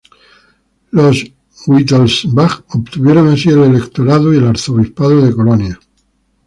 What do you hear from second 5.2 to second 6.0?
de Colonia.